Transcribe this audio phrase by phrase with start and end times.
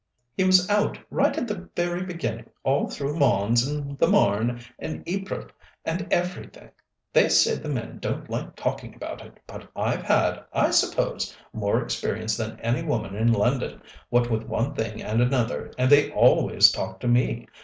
[0.35, 5.07] He was out right at the very beginning, all through Mons and the Marne and
[5.07, 5.51] Ypres
[5.85, 6.71] and everything.
[7.13, 11.79] They say the men don't like talking about it; but I've had, I suppose, more
[11.83, 13.79] experience than any woman in London,
[14.09, 17.45] what with one thing and another, and they always talk to me.